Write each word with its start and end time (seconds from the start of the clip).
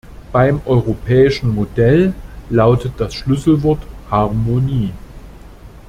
Beim 0.31 0.61
europäischen 0.65 1.53
Modell 1.53 2.15
lautet 2.49 2.93
das 2.97 3.13
Schlüsselwort 3.13 3.83
"Harmonie". 4.09 4.93